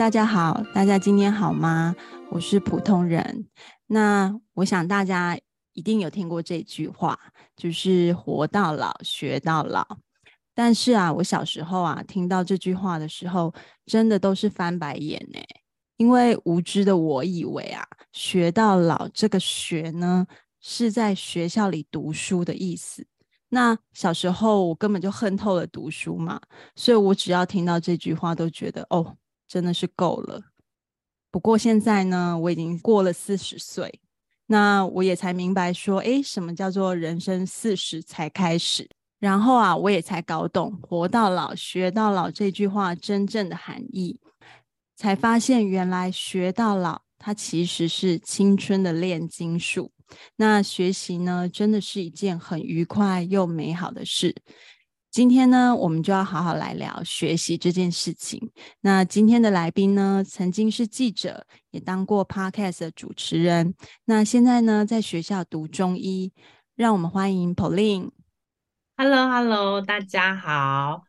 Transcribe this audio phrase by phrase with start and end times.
[0.00, 1.94] 大家好，大家今天好吗？
[2.30, 3.46] 我是普通人。
[3.86, 5.38] 那我想大家
[5.74, 7.18] 一定有听过这句话，
[7.54, 9.86] 就是“活到老，学到老”。
[10.56, 13.52] 但是啊，我小时候啊，听到这句话的时候，
[13.84, 15.38] 真的都是翻白眼呢。
[15.98, 20.26] 因为无知的我以为啊，“学到老”这个“学”呢，
[20.62, 23.06] 是在学校里读书的意思。
[23.50, 26.40] 那小时候我根本就恨透了读书嘛，
[26.74, 29.18] 所以我只要听到这句话，都觉得哦。
[29.50, 30.40] 真的是够了。
[31.32, 34.00] 不过现在呢，我已经过了四十岁，
[34.46, 38.88] 那我也才明白说，诶，什么叫做人生四十才开始？
[39.18, 44.20] 然后啊，我也才搞懂“活到老，学到老”这句话真正的含义，
[44.96, 49.90] 才发现原来学到老，它其实是青春的炼金术。
[50.36, 54.34] 那学习呢，真的是一件很愉快又美好的事。
[55.10, 58.50] 今天呢，我们就要好好来聊学习这件事情。
[58.80, 63.74] 那今天的来宾呢，曾经是记者，也当过 Podcast 的主持人。
[64.04, 66.32] 那现在呢，在学校读中医。
[66.76, 68.08] 让我们欢迎 Pauline。
[68.96, 71.02] Hello，Hello，大家好。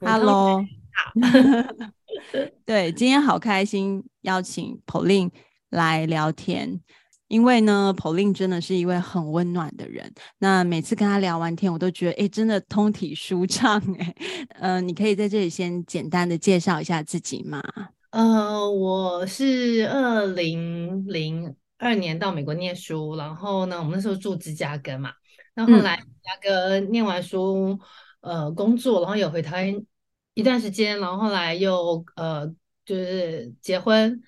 [0.00, 0.60] Hello，
[0.92, 1.12] 好。
[2.66, 5.30] 对，今天好开心，邀请 Pauline
[5.70, 6.80] 来聊天。
[7.28, 10.12] 因为呢，Pauline 真的是一位很温暖的人。
[10.38, 13.82] 那每次跟他聊完天，我都觉得，哎，真的通体舒畅。
[13.98, 14.14] 哎，
[14.60, 17.62] 呃，你可以在这里先简单的介绍一下自己吗？
[18.10, 25.10] 呃，我是二零零二年到美国念书，然后呢，我们那时候住芝加哥嘛。
[25.54, 27.78] 那后来芝加哥念完书，
[28.20, 29.86] 嗯、呃，工作，然后有回台湾
[30.34, 32.46] 一段时间，然后后来又呃，
[32.84, 34.20] 就是结婚。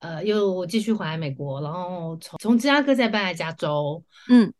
[0.00, 4.52] 呃，又继续回来美国，然后从从芝加哥再搬来加州，嗯，然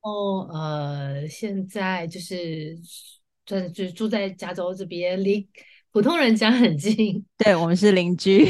[0.00, 2.78] 后呃，现在就是
[3.44, 5.46] 就是就住在加州这边，离
[5.90, 8.46] 普通人家很近， 对，我们是邻居，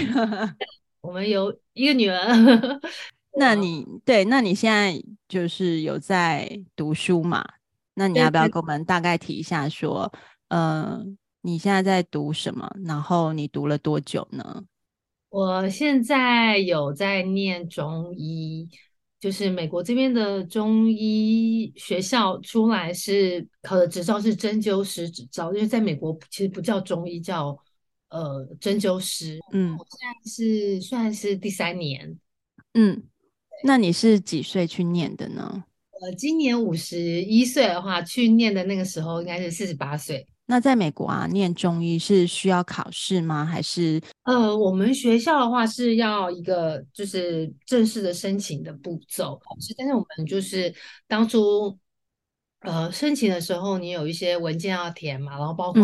[1.00, 2.26] 我们有一个女儿。
[3.38, 7.42] 那你对，那你现在就是有在读书嘛？
[7.94, 10.12] 那你要不要跟我们大概提一下说，说，
[10.48, 11.02] 呃，
[11.40, 12.70] 你现在在读什么？
[12.84, 14.64] 然后你读了多久呢？
[15.32, 18.68] 我现在有在念中医，
[19.18, 27.56] 就是美国这边的中医学校出来是考的执照是针灸师执照，因为在美国其实不叫中医，叫
[28.10, 29.38] 呃针灸师。
[29.54, 32.14] 嗯，我现在是算是第三年。
[32.74, 33.02] 嗯，
[33.64, 35.64] 那你是几岁去念的呢？
[36.02, 40.26] 呃，今年五十一岁的话，去念的那个时候应该是四十八岁。
[40.46, 43.44] 那在美国啊，念中医是需要考试吗？
[43.44, 49.40] 还是呃，我们学校的话是要一个就是正式的申请的步骤，
[49.78, 50.74] 但是我们就是
[51.06, 51.78] 当初
[52.60, 55.82] 呃申请的时候，你有一些文件要填嘛，然后包括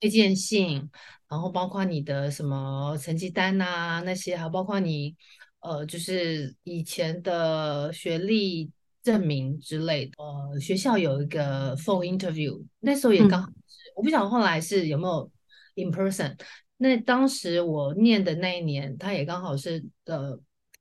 [0.00, 0.90] 推荐信，嗯、
[1.28, 5.14] 然后包括你的什么成绩单呐、啊、那些，还包括你
[5.60, 8.70] 呃就是以前的学历
[9.02, 10.12] 证明之类的。
[10.18, 13.48] 呃，学校有一个 phone interview，那时候也刚好。
[13.48, 13.54] 嗯
[13.96, 15.30] 我不晓得后来是有没有
[15.74, 16.34] in person。
[16.78, 20.38] 那当时我念的那一年，他也刚好是呃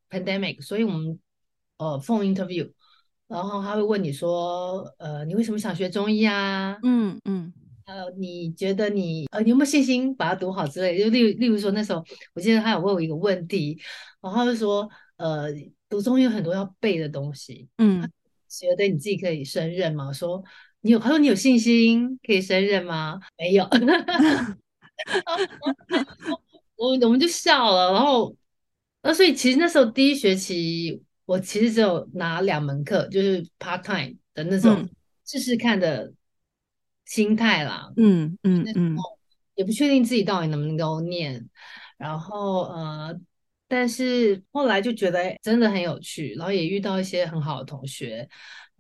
[0.09, 1.19] pandemic，所以我们
[1.78, 2.72] 呃 phone interview，
[3.28, 6.78] 然后他会问你说，呃，你为什么想学中医啊？
[6.84, 7.51] 嗯嗯，
[7.88, 10.97] 呃，你觉得你呃你有没有信心把它读好之类？
[10.97, 12.01] 就例例如说那时候，
[12.36, 13.78] 我记得他有问我一个问题，
[14.22, 14.88] 然后他就说，
[15.18, 15.47] 呃，
[15.89, 18.01] 读中医有很多要背的东西，嗯，
[18.47, 20.13] 觉得你自己可以胜任吗？
[20.13, 20.44] 说。
[20.81, 23.19] 你有他说你有信心可以胜任吗？
[23.38, 23.68] 没有，
[26.77, 27.91] 我我们就笑了。
[27.91, 28.33] 然后，
[29.03, 34.88] 那所以其实那时候第一学期我其实只有拿两门课，就是 part time 的那种
[35.25, 36.13] 试试看的
[37.03, 37.92] 心态啦。
[37.97, 38.95] 嗯嗯嗯，
[39.56, 41.50] 也不确定自己到底能不能够念。
[41.97, 43.19] 然后呃，
[43.69, 48.27] 但是后来就觉得真的很有趣，然后也遇到一些很好的同学。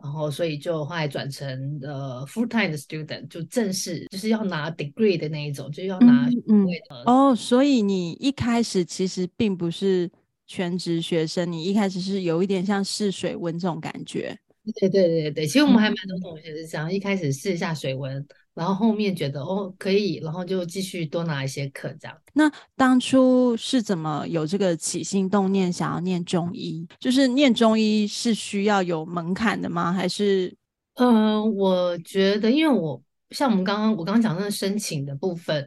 [0.01, 6.67] 然后，所以就后来转成呃 full time 的 student，就正式就是要拿 degree 的那一种，就要拿嗯，嗯
[7.05, 10.09] 哦，所以你一开始其实并不是
[10.47, 14.39] 全职学生，你一开始是有一点像试水温这种感觉。
[14.79, 18.25] 对对对对，其实我们还蛮多同学是这样，一开始试一下水温。
[18.59, 22.17] 然后后面觉得哦可以，然后就继续多拿一些课这样。
[22.33, 26.85] 那当初是怎么有这个起心动念想要念中医？
[26.99, 29.93] 就是念中医是需要有门槛的吗？
[29.93, 30.53] 还是？
[30.95, 35.65] 嗯、呃，我觉得，因为我像我们刚刚我刚刚讲的那个申请的部分，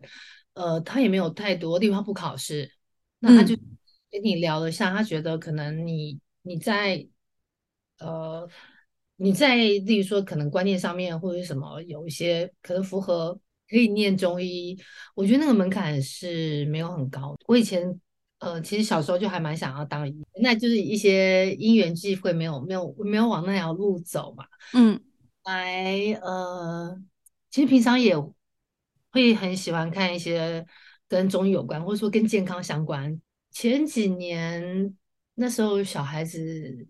[0.53, 2.71] 呃，他也没有太多地方不考试，
[3.21, 3.57] 那他就
[4.11, 7.07] 跟你聊了一下，嗯、他觉得可能你你在
[8.01, 8.47] 呃。
[9.23, 13.33] 你在，例如说，可能观念上面或者什么有一些可能符合
[13.71, 14.77] 可以念中医，
[15.15, 17.37] 我觉得那个门槛是没有很高。
[17.47, 18.01] 我以前
[18.41, 24.45] 呃，其实小时候就还蛮想要当医，那就是一些因缘际会，没有没有没有往那条路走嘛。
[24.75, 25.01] 嗯，
[25.45, 27.01] 来呃，
[27.49, 28.17] 其实平常也
[29.13, 30.67] 会很喜欢看一些
[31.09, 33.21] 跟中医有关，或者说跟健康相关。
[33.53, 34.97] 前几年
[35.37, 36.87] 那时候小孩子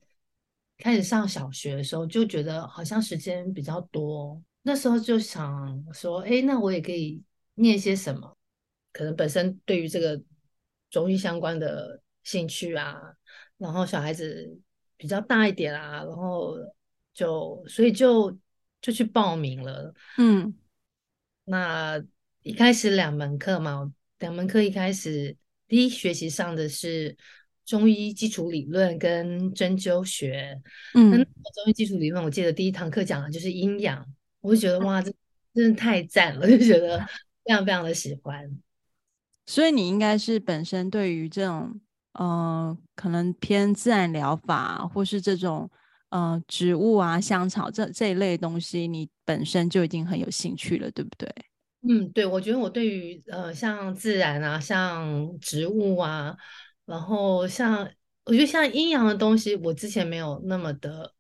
[0.83, 4.43] 开始上小学的时候，就觉得好像时间比较多。
[4.63, 7.23] 那时候就想说，哎，那我也可以
[7.55, 8.37] 念些什么？
[8.93, 10.21] 可能本身对于这个
[10.91, 13.01] 中医相关的兴趣啊，
[13.59, 14.59] 然后小孩子
[14.97, 16.57] 比较大一点啊，然后
[17.15, 18.37] 就所以就
[18.81, 19.95] 就去报名了。
[20.19, 20.53] 嗯，
[21.45, 22.03] 那
[22.43, 25.37] 一开始两门课嘛，两门课一开始
[25.69, 27.17] 第一学期上的是
[27.73, 30.61] 中医基础理论跟针灸学。
[30.93, 31.25] 嗯，那中
[31.69, 34.07] 医基础理论，我记得第一堂课讲的就是阴阳。
[34.43, 35.11] 我就觉得哇，这
[35.55, 36.99] 真的太赞了，就觉得
[37.47, 38.47] 非常非常的喜欢。
[39.47, 41.81] 所以你应该是本身对于这种
[42.13, 45.71] 呃，可能偏自然疗法，或是这种
[46.11, 51.27] 呃植物啊、香草这这一类东西，你本身就已经很有兴趣了，对不对？
[51.89, 56.37] 嗯，对，我觉得我对于呃像自然啊、像植物啊，
[56.87, 57.89] 然后像
[58.25, 61.13] 我觉得像阴阳的东西，我之前没有那么的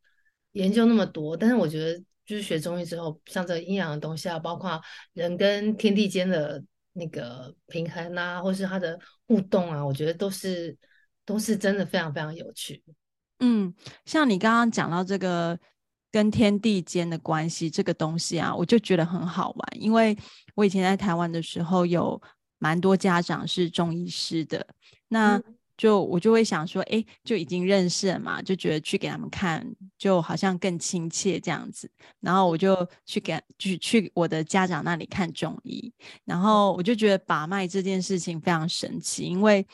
[0.52, 2.02] 研究那么多，但是我觉得。
[2.24, 4.80] 就是学中医之后，像这个阴阳的东西啊，包括
[5.12, 6.62] 人跟天地间的
[6.92, 10.74] 那个平衡啊，或是它的互动啊，我觉得都是
[11.26, 12.80] 都是真的非常非常有趣。
[13.40, 13.74] 嗯，
[14.04, 15.58] 像你刚刚讲到这个
[16.12, 20.16] 跟天地间的关系这个东西啊，我就觉得很好玩，因为
[20.54, 22.22] 我以前在台湾的时候，有
[22.58, 24.64] 蛮多家长是中医师的，
[25.12, 25.36] 那。
[25.36, 25.44] 嗯
[25.74, 29.66] 就我就会想说，哎，就已经认识了嘛，就觉得去给他们看，
[29.98, 31.90] 就好像更亲切这样子。
[32.20, 35.92] 然后我就去给，去去我的家长那里看中医。
[36.24, 39.66] 然后我就觉得把脉这件事情非常神奇，因为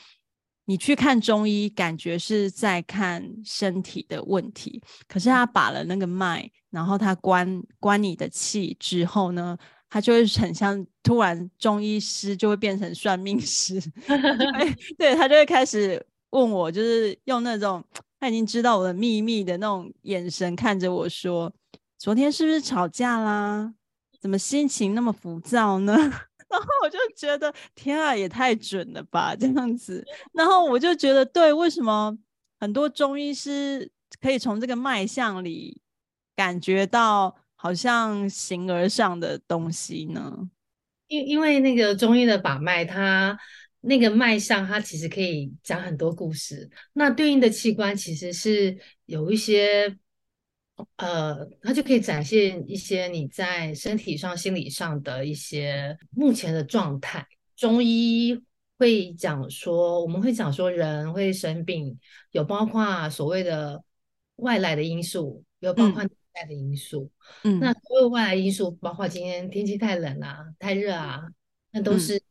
[0.65, 9.59] 你去看中医，感觉是在看身体的问题，可是他把了那个脉，然后他关关你的气之后呢，
[9.91, 13.81] 他就会很像突然中医师就会变成算命师，
[14.99, 17.83] 对，他就会开始问我，就是用那种
[18.21, 21.51] 他已经知道我的秘密的那种眼神看着我说
[21.97, 23.73] ：“昨天是不是吵架啦？
[24.21, 25.95] 怎么心情那么浮躁呢？”
[26.49, 30.05] 然后我就觉得天啊，也太准了吧，这样子。
[30.33, 32.17] 然后我就觉得对，为什么
[32.61, 33.91] 很多中医师
[34.21, 35.81] 可以从这个脉象里
[36.37, 37.35] 感觉到？
[37.61, 40.49] 好像形而上的东西呢？
[41.09, 43.37] 因因为那个中医的把脉，它
[43.81, 46.71] 那个脉象，它其实可以讲很多故事。
[46.93, 49.97] 那对应的器官其实是有一些，
[50.99, 57.27] 呃，它就可以展现一些你在身体上、心理上的一些目前的状态。
[57.57, 58.41] 中医
[58.79, 61.99] 会讲说，我们会讲说，人会生病，
[62.31, 63.83] 有包括所谓的
[64.37, 66.05] 外来的因素，有包括、
[66.45, 66.49] 嗯。
[66.49, 67.11] 的因素，
[67.45, 71.21] 嗯，那所有外来因素，包括今天天气太冷啊、太热啊，
[71.73, 72.23] 那都是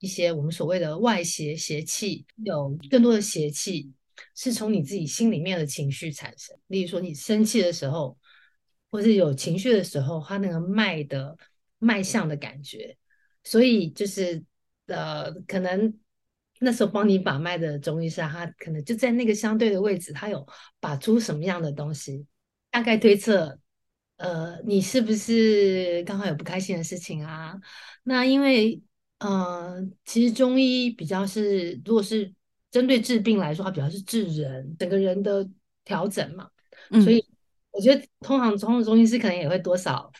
[0.00, 2.26] 一些我们所谓的外邪邪气。
[2.44, 3.92] 有更多的邪气
[4.34, 6.56] 是从你自己心里面的情绪产生。
[6.66, 8.18] 例如说，你生气的时候，
[8.90, 11.36] 或是有情绪的时候，它那个脉的
[11.78, 12.96] 脉象的感觉，
[13.44, 14.42] 所以就是
[14.86, 15.98] 呃，可能
[16.60, 20.46] 那时候帮你把脉的中医师，他可能就在那个相对的位置，他有
[20.80, 22.26] 把出什么样的东西。
[22.74, 23.56] 大概推测，
[24.16, 27.54] 呃，你是不是刚好有不开心的事情啊？
[28.02, 28.82] 那因为，
[29.20, 32.34] 呃，其实中医比较是，如果是
[32.72, 35.48] 针对治病来说，它比较是治人，整个人的
[35.84, 36.50] 调整嘛。
[36.90, 37.24] 嗯、所以
[37.70, 40.10] 我觉得，通常中中医师可能也会多少，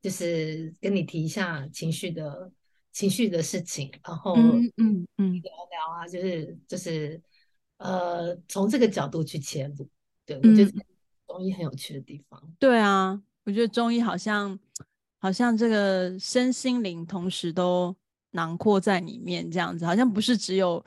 [0.00, 2.50] 就是跟你提一下情绪的
[2.92, 7.20] 情绪的事情，然后嗯嗯嗯聊聊啊，就是就是
[7.76, 9.86] 呃，从这个角度去切入，
[10.24, 10.70] 对我觉得。
[10.70, 10.84] 嗯
[11.30, 14.58] 中医很有趣的地方，对啊，我觉得中医好像
[15.20, 17.94] 好像这个身心灵同时都
[18.32, 20.84] 囊括在里面，这样子好像不是只有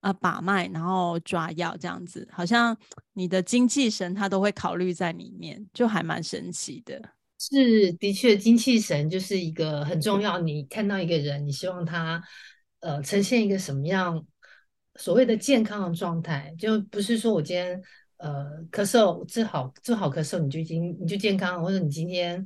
[0.00, 2.74] 啊、呃、把脉然后抓药这样子，好像
[3.12, 7.10] 你的精气神它都会考虑在里面，就还蛮神奇的。
[7.38, 10.38] 是，的确，精气神就是一个很重要。
[10.38, 12.22] 你看到一个人，你希望他
[12.80, 14.26] 呃呈现一个什么样
[14.94, 17.82] 所谓的健康的状态，就不是说我今天。
[18.24, 22.40] 呃，咳嗽治好治好咳嗽，你就已经你就健康了，或者你今天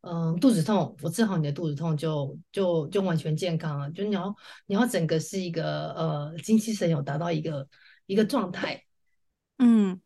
[0.00, 3.88] 嗯、呃、肚子痛，我治好你的肚子痛就就就完全健康了。
[3.92, 4.34] 就你要
[4.66, 7.68] 你要整个是一个呃精气神有达到一个
[8.06, 8.82] 一个状态。
[9.58, 10.00] 嗯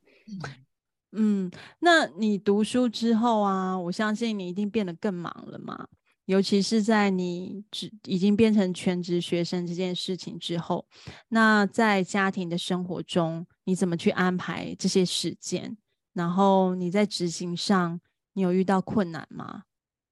[1.12, 5.88] 嗯，那你读书之后啊，我相信你一定变得更忙了嘛。
[6.26, 10.87] 尤其是在你只已经变成全职学生这件事情之后，
[11.28, 15.76] 那在家庭的生活中，你怎么去安排这些时间？
[16.12, 18.00] 然后你在执行上，
[18.35, 19.64] 你有遇到困难吗？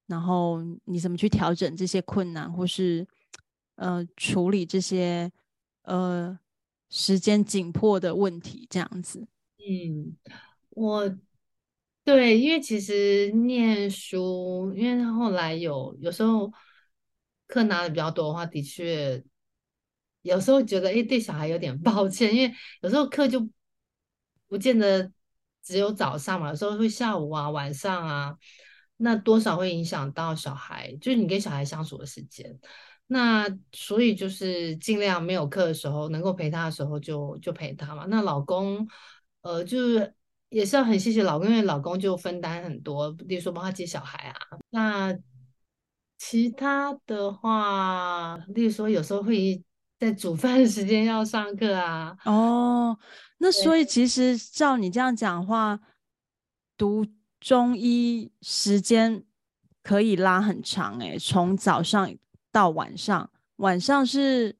[0.06, 3.06] 然后你怎么去调整这些困难，或是
[3.76, 5.30] 呃处理这些
[5.82, 6.38] 呃
[6.90, 8.66] 时间紧迫的问题？
[8.68, 9.26] 这样子。
[9.58, 10.16] 嗯，
[10.70, 11.18] 我。
[12.04, 16.52] 对，因为其实念书，因为后来有有时候
[17.46, 19.22] 课拿的比较多的话，的确
[20.22, 23.46] 有时候觉得，哎，对小孩有点抱歉，因为有时候课就
[24.48, 25.12] 不见得
[25.62, 28.36] 只有早上嘛，有时候会下午啊、晚上啊，
[28.96, 32.58] 那多少会影响到小孩，就是你跟小孩相处的时间。
[33.06, 38.06] 那所以就是尽量没有课的时候，能够陪他的时候就就陪他嘛。
[38.08, 38.88] 那老公，
[39.42, 40.14] 呃，就是。
[40.52, 44.36] 也是要很谢谢老公，因为老公就分担很多，比如说帮他接小孩啊。
[44.68, 45.18] 那
[46.18, 49.64] 其他的话，例如说有时候会
[50.02, 52.16] 在煮饭的时间要上课啊。
[52.24, 52.98] 哦，
[53.38, 55.78] 那所以其实照你这样讲话，
[56.76, 57.06] 读
[57.38, 59.22] 中医时间
[59.80, 62.12] 可以拉很长诶，从早上
[62.50, 63.30] 到晚上。
[63.56, 64.56] 晚上是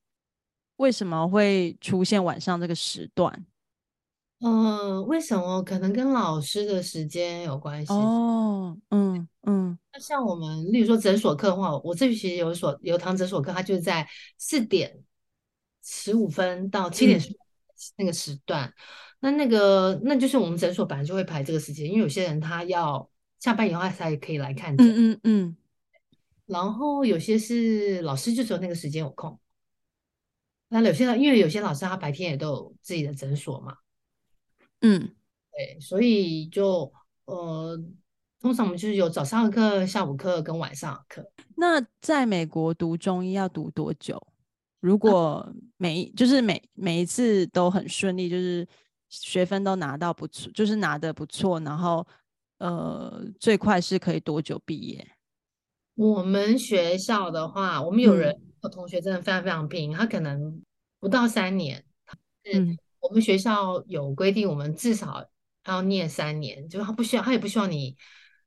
[0.76, 3.44] 为什么会出现晚上这个时段？
[4.38, 5.60] 嗯、呃，为什么？
[5.64, 7.92] 可能跟老师的时间有关系。
[7.92, 9.76] 哦，嗯嗯。
[9.92, 14.08] 那像我们，例如说诊所课的话，我这学期有所有堂诊所课，它就是在
[14.38, 14.96] 四点
[15.82, 17.20] 十五分到七点
[17.96, 18.68] 那个时段。
[18.68, 18.74] 嗯、
[19.20, 23.08] 那那个，那就是我们诊所本来就会排这个时间，因为有些人他要
[23.40, 24.86] 下班以后他才可以来看诊。
[24.88, 25.56] 嗯嗯嗯。
[26.46, 29.38] 然后有些是老师就只有那个时间有空。
[30.68, 33.76] 那有些因为有些老师他白天也都有自己的诊所嘛。
[34.80, 35.14] 嗯，
[35.52, 36.92] 对，所以就
[37.26, 37.78] 呃，
[38.40, 41.30] 通常我们就是有早上的课、下午课跟晚上的课。
[41.56, 44.20] 那在美国读中医要读多久？
[44.82, 48.66] 如果每、啊、就是每每一次都很顺利，就是
[49.08, 52.06] 学分都拿到不错，就是拿的不错，然后
[52.58, 55.06] 呃，最快是可以多久毕业？
[55.94, 60.60] 我们学校的话，我们有人、嗯、有同学真的非常非常拼，他可能
[60.98, 61.84] 不到三年，
[62.52, 62.76] 嗯。
[63.02, 65.26] 我们学校有规定，我们至少
[65.66, 67.96] 要念三年，就是他不需要，他也不希望你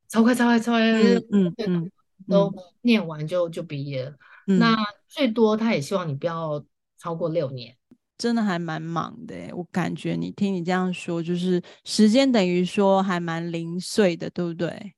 [0.08, 1.92] 超快、超快、超快，嗯嗯，嗯
[2.25, 2.50] 都
[2.80, 4.15] 念完就就毕业了。
[4.47, 4.75] 嗯、那
[5.07, 6.63] 最多他也希望你不要
[6.97, 7.75] 超过六年。
[8.17, 14.93] 真的还蛮忙的，我感觉你听你这样说，就是时间等于说还蛮零碎的，对不对？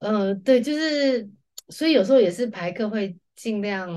[0.00, 1.30] 呃，对，就是
[1.68, 3.88] 所以有时候也是排课会尽量，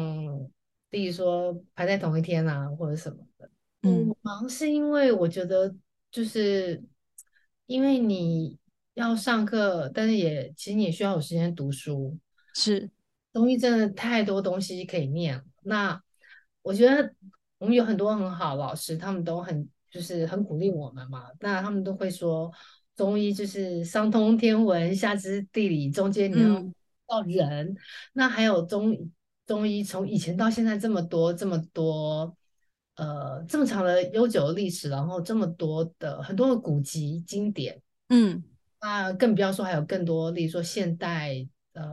[0.91, 3.49] 例如说排在同一天啊，或者什么的。
[3.81, 5.75] 嗯，忙是因为我觉得
[6.11, 6.79] 就是
[7.65, 8.55] 因为你
[8.93, 12.15] 要上课，但是也其实你也需要有时间读书。
[12.53, 12.87] 是，
[13.33, 15.43] 中医真的太多东西可以念。
[15.63, 16.01] 那
[16.61, 17.13] 我觉得
[17.57, 21.27] 我们有很多很好老师，他们都很就是很鼓励我们嘛。
[21.39, 22.51] 那他们都会说，
[22.95, 26.61] 中医就是上通天文，下知地理，中间你要
[27.07, 27.67] 到人。
[27.67, 27.77] 嗯、
[28.13, 29.09] 那还有中
[29.45, 32.35] 中医从以前到现在这么多这么多。
[32.95, 38.43] 呃，这么长的悠久的历史，然后这么多的很多的古籍经典，嗯，
[38.81, 41.89] 那，更不要说还有更多，例如说现代呃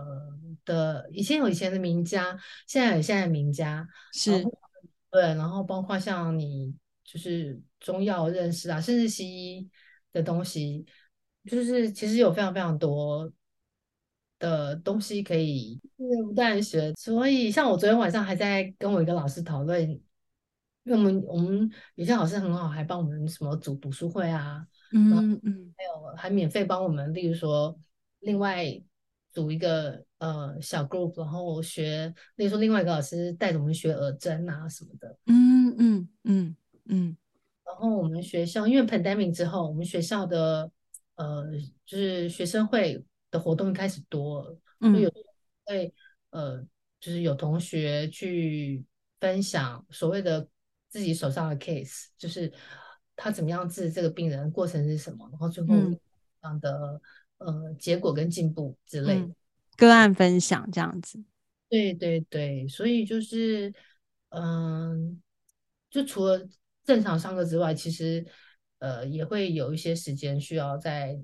[0.68, 4.30] 的，以前有以前的名家，现在有现在的名家，是，
[5.10, 6.72] 对，然后包括像你
[7.02, 9.68] 就是中药认识啊，甚至西医
[10.12, 10.84] 的东西，
[11.46, 13.32] 就是其实有非常非常多
[14.38, 20.00] 的东西可以不断学，所以像我昨天晚上还在跟我一个老师讨论。
[20.84, 27.78] 因为我们我们有些老师很好，还帮我们什么组读书会啊，嗯嗯，还有还免费帮我们，例如说
[28.20, 28.64] 另外
[29.30, 36.56] 组一个呃小 group，然后学，例如说另外一个老师带着我们学耳针啊什么的，嗯嗯嗯
[36.86, 37.16] 嗯，
[37.64, 40.70] 然后我们学校因为 pandemic 之后，我们学校的
[41.16, 41.44] 呃
[41.84, 45.12] 就是学生会的活动开始多了，嗯，就有
[45.64, 45.94] 会
[46.30, 46.62] 呃
[47.00, 48.84] 就是有同学去
[49.20, 50.48] 分享所谓的。
[50.90, 52.50] 自己手上的 case，就是
[53.14, 56.98] 他怎么样治这个病人，过程是什么，然后最后这样的、
[57.36, 59.34] 嗯、呃结果跟进步之类的、嗯、
[59.78, 61.18] 个案分享这样子。
[61.70, 63.72] 对对对，所以就是
[64.28, 65.16] 嗯、呃，
[65.88, 66.46] 就除了
[66.84, 68.26] 正常上课之外，其实
[68.80, 71.18] 呃也会有一些时间需要在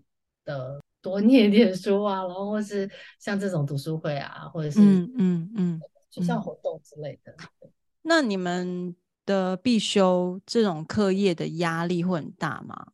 [0.46, 7.34] 的多念点书啊，然后或是像这种读书会啊，或者是嗯嗯嗯学校活动之类的。
[7.62, 7.70] 嗯、
[8.00, 8.96] 那你们？
[9.26, 12.88] 的必修这种课业的压力会很大吗？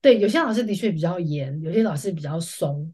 [0.00, 2.90] 对，有些老师的确比较严，有些老师比较松。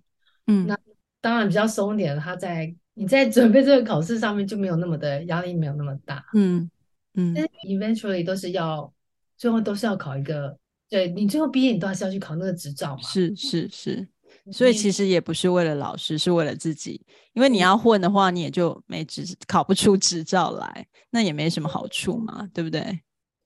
[0.49, 0.76] 嗯，那
[1.23, 6.23] 当然比较松一点，他在你在准备这个考试上面就没有那么的压力，没有那么大。
[6.35, 6.69] 嗯
[7.14, 8.93] 嗯，但是 eventually 都是要
[9.38, 10.59] 最后都是要考一个，
[10.91, 13.02] 对，你最后毕业你都还是要去考那个执照嘛。
[13.02, 14.09] 是是是，
[14.50, 17.00] 所以其实也不是为了老师，是为了自己。
[17.33, 22.81] 因为你要混的话，你也就没执考不出执照来，那也没什么好处嘛，对不对？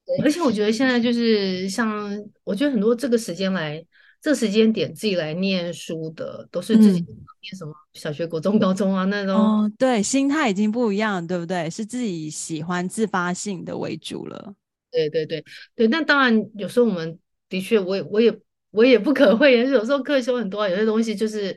[0.07, 2.11] 对，而且我觉得现在就是像，
[2.43, 3.85] 我觉得很多这个时间来。
[4.21, 9.35] 这时间点自己来念书的，都是自己念什么小学、国中、高中啊那种。
[9.35, 11.71] 哦，对，心态已经不一样，对不对？
[11.71, 14.55] 是自己喜欢自发性的为主了。
[14.91, 15.45] 对对对
[15.75, 17.19] 对，那当然有时候我们
[17.49, 21.53] 的确，我也我也我也不可讳言，有时候课修很多，有些东西就是，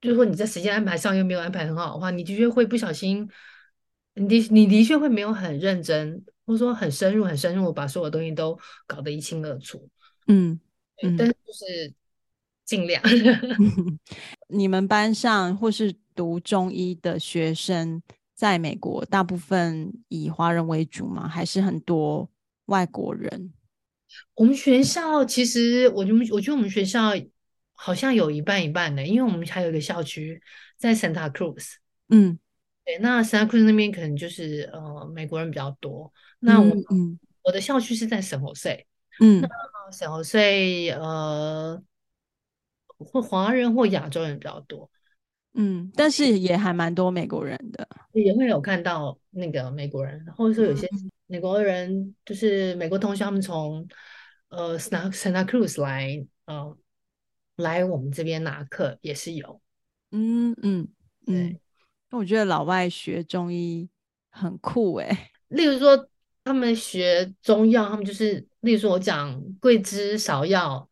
[0.00, 3.28] 就是说你在时间安排上又没有安排很好的话，你的确会不小心，
[4.14, 9.86] 你的你的确会没有很认真，或者说很深入、很深入把所有东西都搞得一清二楚。
[10.26, 10.58] 嗯，
[11.02, 11.92] 嗯，但是就是。
[12.68, 13.02] 尽量。
[14.48, 18.02] 你们班上或是读中医的学生，
[18.34, 21.26] 在美国大部分以华人为主吗？
[21.26, 22.28] 还是很多
[22.66, 23.54] 外国人？
[24.34, 27.12] 我们学校其实，我觉得，我觉得我们学校
[27.72, 30.38] 好像有一半一半的，因为我们还有一个校区
[30.76, 31.76] 在 Santa Cruz。
[32.10, 32.38] 嗯，
[32.84, 36.12] 对，那 Santa Cruz 那边可能就是呃美国人比较多。
[36.40, 38.84] 那我，嗯，我的校区是在 San Jose。
[39.20, 39.48] 嗯，那
[39.90, 41.82] San Jose 呃。
[43.00, 44.90] 或华人或亚洲人比较多，
[45.54, 50.88] 嗯，但是也还蛮多美国人的，也会有看到那个美国人，或者说有些
[51.28, 53.86] 美国人，就是美国同学，他们从
[54.48, 56.76] 呃 Santa Santa Cruz 来，呃，
[57.54, 59.60] 来我们这边拿课也是有，
[60.10, 60.88] 嗯嗯
[61.28, 61.56] 嗯，
[62.10, 63.88] 那我觉得老外学中医
[64.28, 66.08] 很酷诶，例如说
[66.48, 70.88] 他们学中药，他们就是，例如说我讲桂枝芍药。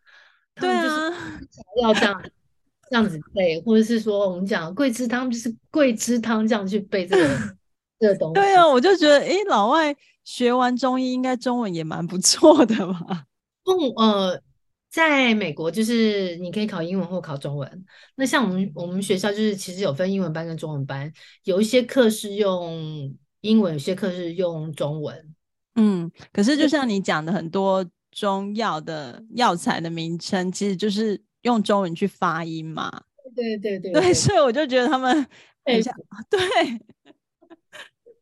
[0.55, 2.23] 对啊，芍药这样
[2.89, 7.39] 这样子背，或者是说我们讲桂枝汤，就是桂枝汤这样去背这个
[7.99, 8.35] 这个东西。
[8.35, 13.27] 对啊，我就觉得，诶，老外学完中医，应该中文也蛮不错的吧？
[13.65, 14.43] 嗯，呃，
[14.91, 17.85] 在美国就是你可以考英文或考中文。
[18.15, 21.13] 那像我们我们学校就是其实有分英文班跟中文班，
[21.45, 25.35] 有一些课是用英文，有些课是用中文。
[25.77, 27.85] 嗯，可是就像你讲的很多。
[28.13, 32.91] 中药的药材的名称其实就是用中文去发音嘛，
[33.35, 35.15] 对对对，对，所以我就觉得他们
[35.67, 35.95] 很像，
[36.31, 36.41] 对，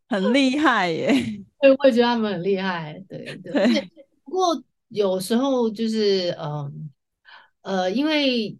[0.08, 1.12] 很厉害耶，
[1.60, 3.88] 对，我也觉得他们很厉害，对对，对。
[4.24, 6.90] 不过有时候就是，嗯
[7.62, 8.58] 呃，因为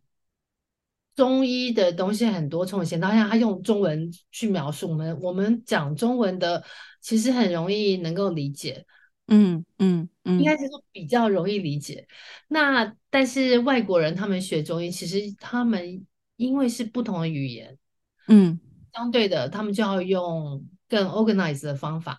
[1.16, 6.62] 中医的东西很多，从以前到现在，他用中文去描述我们，我们讲中文的
[7.04, 8.86] 其实很容易能够理解。
[9.26, 12.08] 嗯嗯嗯，应该是说比较容易理解。
[12.48, 17.78] 那但是外国人他们学中医，其实他们因为是不同的语言，
[18.28, 18.58] 嗯，
[18.94, 22.18] 相对的他们就要用更 organized 的方法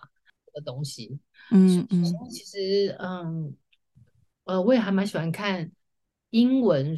[0.54, 1.18] 的东西。
[1.50, 3.56] 嗯嗯，其实嗯
[4.44, 5.72] 呃，我也还蛮喜欢看
[6.30, 6.96] 英文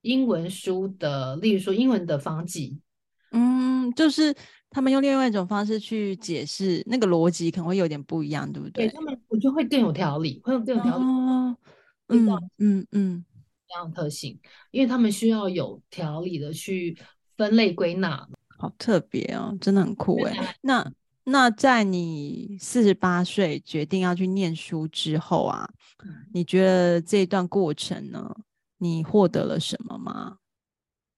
[0.00, 2.80] 英文书的，例如说英文的方剂。
[3.32, 4.34] 嗯，就是。
[4.70, 8.86] 他们用另外一种方式去解释，那个逻辑可能会有点不一样，对不对？
[8.86, 11.04] 对他们，我觉得会更有条理，会有更有条理。
[11.04, 11.56] 哦，
[12.08, 12.28] 嗯
[12.58, 13.24] 嗯嗯，
[13.66, 14.38] 这样的特性，
[14.70, 16.96] 因为他们需要有条理的去
[17.36, 18.28] 分类归纳。
[18.58, 20.56] 好特别哦，真的很酷哎。
[20.62, 20.92] 那
[21.24, 25.68] 那在你四十八岁决定要去念书之后啊，
[26.32, 28.34] 你觉得这一段过程呢，
[28.78, 30.38] 你获得了什么吗？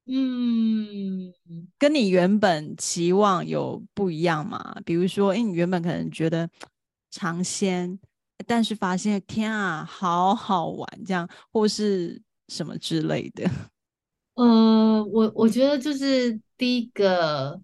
[0.07, 1.33] 嗯，
[1.79, 4.75] 跟你原本期望有不一样吗？
[4.85, 6.51] 比如说，因为你原本可能觉得
[7.11, 7.99] 尝鲜，
[8.47, 13.45] 但是发现天啊，好好玩，这样或是什么之类的。
[14.35, 17.61] 呃，我我觉得就是第一个，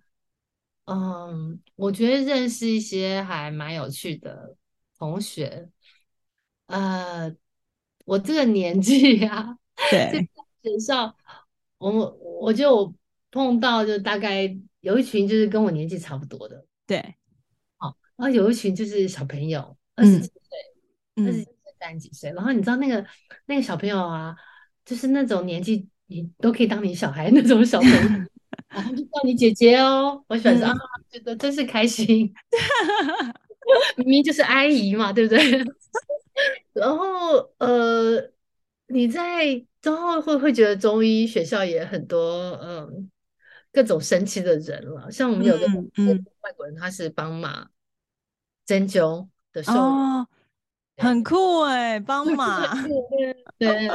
[0.85, 4.55] 嗯，我觉得认识一些还蛮有趣的
[4.99, 5.69] 同学。
[6.67, 7.35] 呃，
[8.05, 9.59] 我这个年纪呀、啊，
[9.91, 10.29] 对，
[10.63, 11.17] 学校。
[11.79, 12.11] 我
[12.41, 12.93] 我就
[13.31, 17.17] 碰到，就大概有一群就是跟我年纪差不多的，对，
[17.77, 23.05] 好，然后有一群就是小朋友，二十几岁，二十几岁、三十几岁，然后你知道那个
[23.47, 24.35] 那个小朋友啊，
[24.85, 27.99] 就是那种年纪你都可以当你小孩那种小朋友，
[28.69, 30.79] 然后就叫你姐姐哦，我喜欢说、嗯、啊，
[31.11, 32.33] 觉得真是开心，
[33.97, 35.41] 明明就是阿姨嘛，对不对？
[36.73, 38.21] 然后呃，
[38.89, 39.65] 你在。
[39.83, 43.09] 之后会会觉得中医学校也很多，嗯，
[43.71, 45.09] 各种神奇的人了。
[45.13, 45.65] 像我们有个
[46.41, 47.69] 外国人，他是帮马
[48.65, 50.27] 针灸的兽医，哦，
[50.97, 52.75] 很酷哎，帮马，
[53.59, 53.89] 对，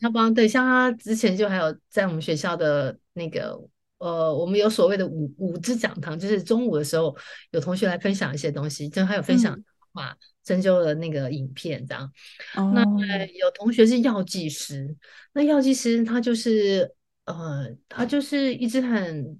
[0.00, 3.60] 他帮对，像他之前就还有在我们学校的那个
[3.98, 7.14] 呃，我们有所谓的五五支讲堂，就是中午的时候
[7.50, 9.62] 有同学来分享一些东西，就还有分享
[9.92, 10.14] 嘛
[10.48, 12.10] 针灸的那个影片这样。
[12.54, 12.82] 哦、那
[13.26, 14.96] 有同学是药剂师，
[15.32, 16.94] 那药剂师他就是
[17.26, 19.38] 呃，他就是一直很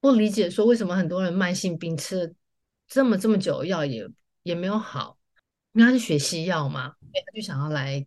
[0.00, 2.32] 不理解，说为什么很多人慢性病吃了
[2.88, 4.08] 这么这么久药也
[4.42, 5.18] 也没有好，
[5.72, 8.06] 因为他是学西药嘛，他就想要来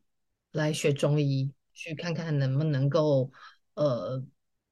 [0.51, 3.31] 来学中医，去看看能不能够
[3.75, 4.23] 呃。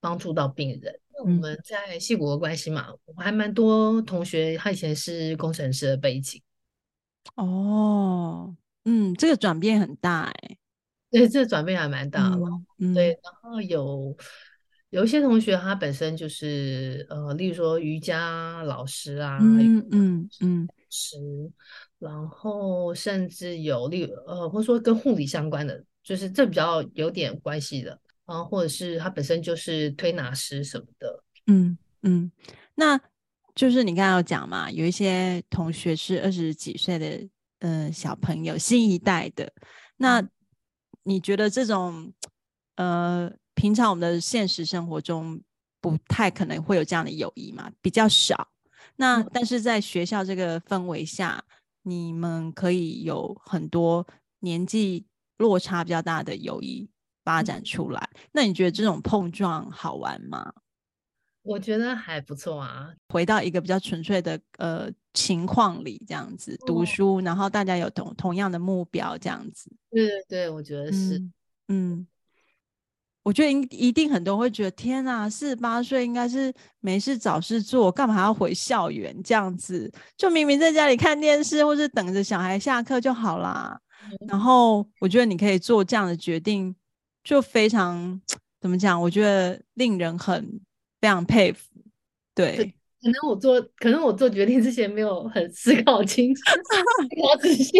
[0.02, 0.98] 帮助到病人。
[1.26, 6.42] 我们在戏骨的关系嘛，嗯、我还蛮多同学，他以前是工程师的背景。
[7.36, 10.58] 哦，嗯，这个转变很大哎。
[11.12, 12.42] 对，这个转变还蛮大的。
[12.78, 14.16] 嗯、对，然后有
[14.90, 21.54] 有一些同学，他本身就是呃，例如说瑜伽老师啊，嗯嗯嗯，师、嗯，
[22.00, 28.00] 然后甚至有例呃，或者说跟护理相关的，就是这比较有点关系的。
[28.26, 32.32] 啊，或者是他本身就是推拿师什么的，嗯嗯，
[32.76, 32.96] 那
[33.60, 37.28] 就是你刚刚有讲嘛，有一些同学是二十几岁的
[37.60, 39.52] 呃小朋友，新一代的，
[39.98, 40.26] 那
[41.04, 42.14] 你觉得这种
[42.78, 45.42] 呃平常我们的现实生活中
[45.82, 48.48] 不太可能会有这样的友谊嘛，比较少。
[48.96, 51.44] 那但是在学校这个氛围下，
[51.84, 54.08] 你们可以有很多
[54.40, 56.90] 年纪落差比较大的友谊。
[57.26, 60.52] 发展出来，那你觉得这种碰撞好玩吗？
[61.42, 62.94] 我觉得还不错啊。
[63.10, 69.72] 回到一个比较纯粹的呃情况里，这样子读书，然后大家有同同样的目标，这样子。
[69.90, 71.18] 对对对，我觉得是。
[71.18, 71.34] 嗯，
[71.68, 72.08] 嗯，
[73.24, 79.92] 我觉得一定很多人会觉得，天啊，四十八岁应该是没事找事做，干嘛还要回校园这样子？
[80.18, 83.80] 就明明在家里看电视，或是等着小孩下课就好啦。
[84.04, 84.28] 嗯。
[84.28, 86.76] 然后我觉得你可以做这样的决定。
[87.22, 88.20] 就非常
[88.62, 89.00] 怎么讲？
[89.00, 90.60] 我觉得令人很
[91.00, 91.68] 非常佩服。
[92.34, 92.56] 对，
[93.02, 96.42] 可能我做，可能我做决定之前没有很思考清楚，
[97.10, 97.80] 比较仔细。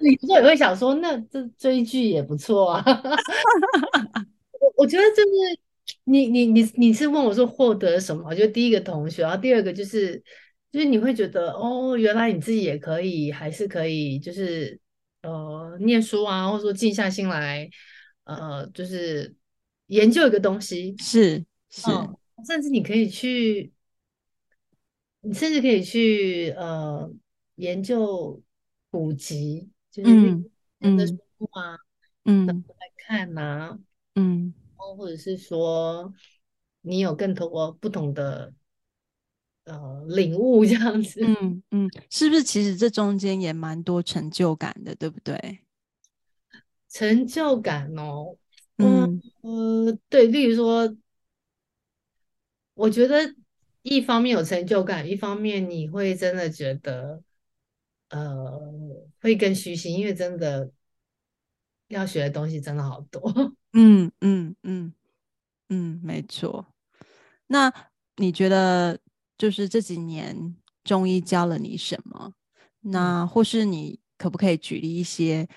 [0.00, 2.84] 你有时候也会想说，那这追剧也不错啊。
[4.60, 5.58] 我我觉得就是
[6.04, 8.34] 你你你你是问我说获得什么？
[8.34, 10.22] 就第一个同学，然后第二个就是
[10.72, 14.78] 就是你会觉得哦，原来你自己也可以，还是可以，就是
[15.22, 17.68] 呃念书啊，或者说静下心来。
[18.24, 19.32] 呃，就是
[19.86, 23.72] 研究一个东西，是是、嗯，甚至你可以去，
[25.20, 27.10] 你甚至可以去呃
[27.56, 28.42] 研究
[28.90, 30.10] 古籍，就是
[30.78, 31.14] 人的书
[31.52, 31.76] 啊，
[32.24, 33.78] 嗯，来看呐、啊，
[34.14, 36.12] 嗯，或者是说
[36.82, 38.54] 你有更多不同的
[39.64, 42.42] 呃领悟这样子，嗯嗯，是不是？
[42.42, 45.60] 其实这中间也蛮多成就感的，对不对？
[46.88, 48.36] 成就感哦，
[48.76, 50.96] 嗯呃，对，例如说，
[52.76, 53.34] 我觉得
[53.82, 57.22] 一方面有成就感，一方面你会真的觉得，
[58.10, 58.60] 呃，
[59.20, 60.70] 会更虚心，因为真的
[61.88, 63.20] 要学的东西真的好多。
[63.72, 64.92] 嗯嗯嗯
[65.70, 66.66] 嗯，没错。
[67.46, 67.72] 那
[68.16, 68.98] 你觉得，
[69.38, 72.34] 就是这几年中医教了你什么？
[72.80, 75.48] 那或是你可不可以举例一些？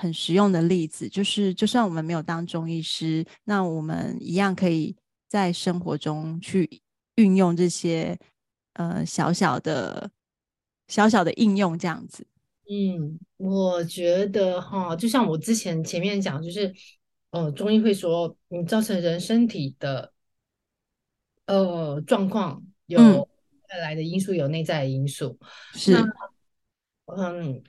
[0.00, 4.96] 很实用的例子，就是就算我们没有当中医师，那我们一样可以
[5.28, 6.80] 在生活中去
[7.16, 8.18] 运用这些
[8.72, 10.10] 呃小小的
[10.88, 12.26] 小小的应用，这样子。
[12.70, 16.74] 嗯，我觉得哈，就像我之前前面讲，就是
[17.30, 20.12] 呃，中医会说，你造成人身体的
[21.46, 25.38] 呃状况有外来的因素，嗯、有内在的因素，
[25.74, 25.94] 是
[27.06, 27.62] 嗯。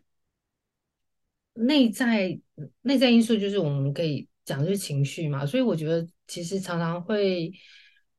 [1.53, 2.39] 内在
[2.83, 7.51] 内在因素就是我们可以讲就是情绪嘛，所以我觉得其实常常会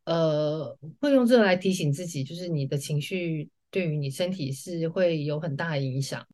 [0.05, 6.25] 呃会用这个来提醒自己，就是你的情绪对于你身体是会有很大的影响，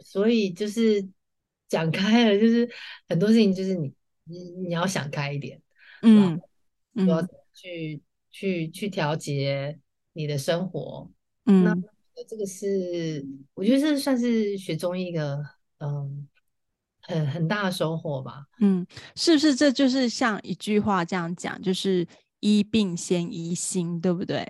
[0.00, 1.08] 所以就是
[1.70, 2.68] 讲开了，就是
[3.08, 3.92] 很多事情就是你
[4.24, 5.62] 你你要想开一点，
[6.02, 6.40] 嗯，
[6.94, 7.22] 嗯，要
[7.54, 9.78] 去去去调节
[10.14, 11.08] 你的生活，
[11.46, 15.40] 嗯，那这个是我觉得这算是学中医的。
[15.84, 16.28] 嗯，
[17.02, 18.44] 很很大的收获吧。
[18.60, 18.86] 嗯，
[19.16, 22.06] 是不是这就是像一句话这样讲，就是
[22.40, 24.46] 医病先医心，对不对？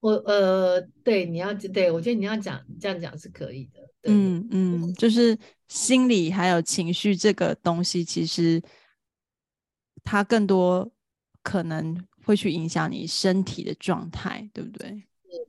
[0.00, 3.80] 我呃，对，你要对我觉得你要讲这样讲是可以的。
[4.02, 5.36] 对嗯嗯，就是
[5.68, 8.62] 心理还有情绪这个东西，其实
[10.04, 10.88] 它更多
[11.42, 15.02] 可能会去影响你身体的状态，对不对？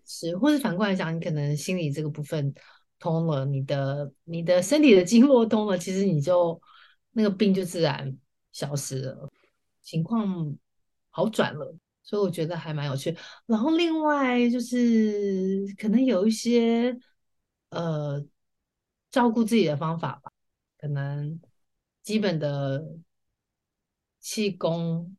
[0.05, 2.53] 是，或者反过来讲，你可能心理这个部分。
[2.99, 6.59] 通了，你的你的身体的经络通了，其实你就
[7.11, 8.17] 那个病就自然
[8.51, 9.29] 消失了。
[9.81, 10.55] 情况
[11.09, 13.15] 好转了，所以我觉得还蛮有趣。
[13.45, 16.97] 然后另外就是可能有一些
[17.69, 18.23] 呃
[19.09, 20.31] 照顾自己的方法吧，
[20.77, 21.39] 可能
[22.03, 22.83] 基本的
[24.19, 25.15] 气功，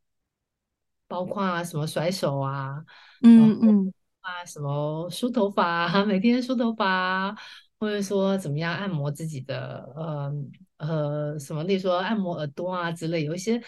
[1.06, 2.84] 包括啊什么甩手啊，
[3.22, 7.34] 嗯嗯啊什么梳头发啊，每天梳头发，
[7.78, 10.32] 或者说怎么样按摩自己的呃
[10.78, 13.62] 呃什么，例如说按摩耳朵啊之类，有一些。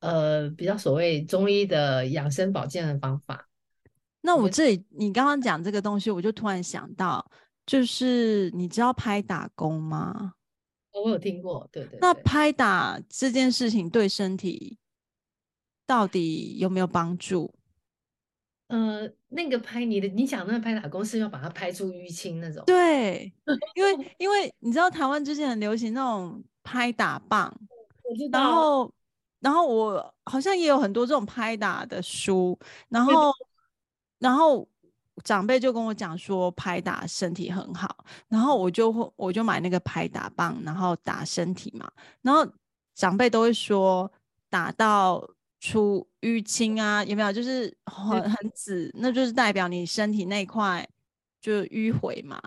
[0.00, 3.48] 呃，比较所谓中医的养生保健的方法。
[4.20, 7.28] 那我这里，你刚刚讲这个东西，我就突然想到，
[7.66, 10.34] 就是你知道拍打功吗？
[10.92, 11.98] 我有听过，对对对。
[12.00, 14.78] 那拍打这件事情对身体
[15.84, 17.52] 到底有没有帮助？
[18.68, 22.62] 呃，那个拍你的，你讲那个拍打功是要把它拍出淤青那种？
[22.64, 23.30] 对，
[23.74, 27.52] 因为因为你知道台湾之前很流行那种拍打棒，
[28.04, 28.40] 我知道。
[28.40, 28.92] 然后。
[29.40, 33.32] 然后我好像也有很多这种拍打的书，然后，
[34.18, 34.66] 然后
[35.22, 41.88] 长辈就跟我讲说拍打身体很好，然后我就会我就买那个拍打棒，然后打身体嘛，
[42.20, 42.44] 然后
[42.96, 44.10] 长辈都会说
[44.50, 45.24] 打到
[45.60, 47.32] 出淤青啊，有没有？
[47.32, 50.86] 就是很很紫，那就是代表你身体那块
[51.40, 52.40] 就迂回嘛，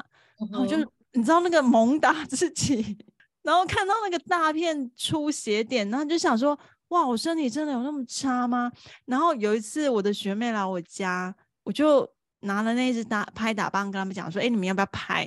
[0.51, 0.77] 然后就
[1.13, 2.97] 你知道那个猛打自己，
[3.43, 6.57] 然后看到那个大片出血点，然后就想说。
[6.91, 8.69] 哇，我身体真的有那么差吗？
[9.05, 12.05] 然后有一次我的学妹来我家，我就
[12.41, 15.25] 拿了那一支打拍打棒跟他们讲说：“哎，你们要不要拍？”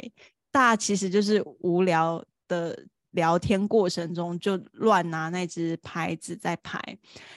[0.52, 2.78] 大家其实就是无聊的
[3.14, 6.80] 聊天过程中就乱拿那只拍子在拍，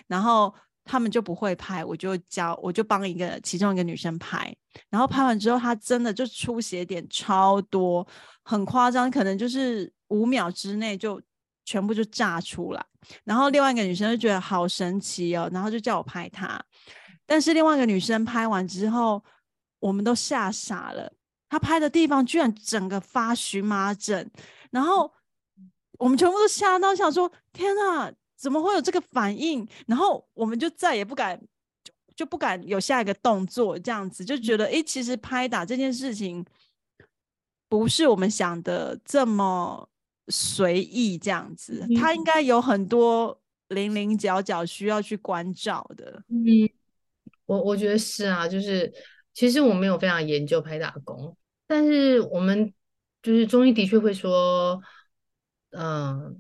[0.05, 4.55] 然后他们就不会拍，我就教，我就帮一个其中一个女生拍，
[4.91, 8.07] 然后拍完之后，她真的就出血点超多，
[8.43, 11.19] 很夸张，可能就是五秒之内就。
[11.69, 12.85] 全部就炸出来，
[13.25, 16.57] 然后另外一个女生就觉得好神奇哦，然后就叫我拍她。
[17.25, 19.21] 但是另外一个女生拍完之后，
[19.79, 21.11] 我们都吓傻了，
[21.49, 24.31] 她拍的地方居然整个发荨麻疹，
[24.71, 25.11] 然后
[25.97, 29.67] 我们全部都吓到，想说天哪，怎么会有这个反应？
[29.86, 31.39] 然后我们就再也不敢，
[31.83, 36.45] 就就不敢有下一个动作，这样子就觉得，诶，其实拍打这件事情
[37.67, 39.89] 不是我们想的这么。
[40.29, 46.21] 随意这样子，它应该有很多零零角角需要去关照的。
[46.27, 46.69] 嗯，
[47.45, 48.93] 我我觉得是啊，就是
[49.33, 51.33] 其实我没有非常研究拍打功，
[51.65, 52.73] 但是我们
[53.23, 54.77] 就是中医的确会说，
[55.77, 56.35] 嗯、呃，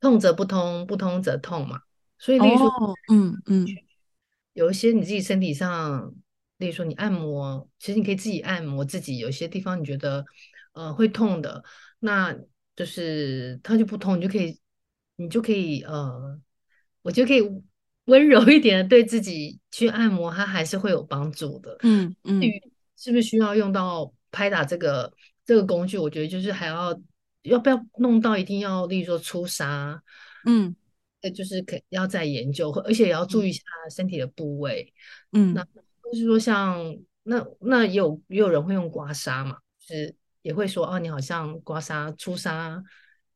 [0.00, 1.80] 痛则不通，不通则痛嘛。
[2.18, 3.66] 所以例如说，哦、嗯嗯，
[4.52, 6.14] 有一些你自己身体上，
[6.58, 10.24] 例如说你按摩，其实你可以自己按摩自己，有些地方你觉得
[10.72, 11.62] 呃会痛的，
[11.98, 12.36] 那。
[12.76, 14.58] 就是它就不痛，你就可以，
[15.16, 16.40] 你就可以，呃，
[17.02, 17.42] 我就可以
[18.06, 21.76] 温柔一点的对自己去按摩，它还是会有帮助的。
[21.82, 22.40] 嗯嗯，
[22.96, 25.12] 是不是需要用到拍打这个
[25.44, 25.98] 这个工具？
[25.98, 26.98] 我觉得就是还要
[27.42, 30.00] 要不要弄到一定要，例如说出痧，
[30.46, 30.74] 嗯，
[31.34, 34.92] 就是可要再研究，而且也要注意一下身体的部位。
[35.32, 36.78] 嗯，那就是说像
[37.22, 40.14] 那那也有也有人会用刮痧嘛，就是。
[40.42, 42.82] 也会说哦，你好像刮痧、出痧，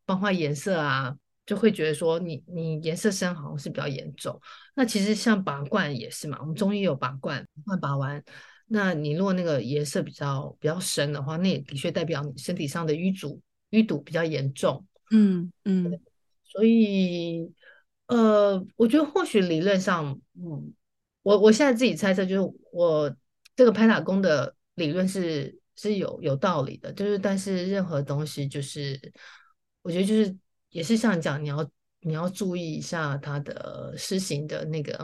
[0.07, 1.15] 包括颜色啊，
[1.45, 4.41] 就会觉得说你你颜色深好像是比较严重。
[4.75, 8.25] 那其实像拔罐也是嘛，我们中医有拔罐，罐拔完，
[8.69, 13.39] 那你如果那个颜色比较比较深的话，那也的确代表你身体上的瘀阻
[13.75, 14.87] 淤堵比较严重。
[15.11, 16.01] 嗯嗯，
[16.45, 17.53] 所以
[18.07, 20.73] 呃，我觉得或许理论上，嗯，
[21.23, 23.15] 我我现在自己猜测，就是我
[23.57, 25.59] 这个拍打工的理论是。
[25.77, 28.97] 是有有道理的，就是但是任何东西，就是
[29.83, 30.33] 我觉得就是
[30.71, 31.69] 也是像讲，你要
[32.03, 34.97] 你要注意一下它的施行的那个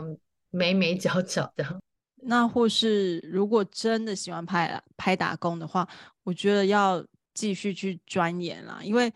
[0.49, 1.81] 眉眉角角的。
[2.23, 5.85] 那或是如果真的喜欢拍拍打工的话，
[6.23, 7.05] 我觉得要
[7.41, 9.11] 继续去钻研啦，因为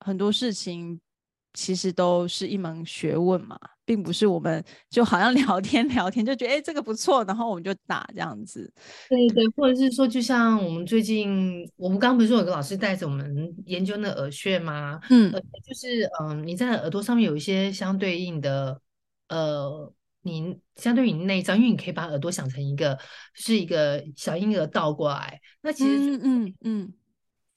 [0.00, 1.00] 很多事情
[1.54, 3.58] 其实都是一门学问嘛。
[3.88, 8.70] 并不是我们就好像 聊天聊天就觉得哎，这个不错，然后我们就打这样子。
[9.08, 15.00] 对对，或者是说，就像我们最近，我们刚刚不是说有个老师带着我们研究那耳穴吗？
[15.08, 15.32] 嗯，
[15.66, 18.78] 就是嗯，你在耳朵上面有一些相对应的
[19.30, 22.98] 呃，你相对于你内脏，因为你可以把耳朵想成一个
[23.32, 25.40] 是一个小婴儿倒过来。
[25.62, 26.92] 那其实嗯嗯嗯，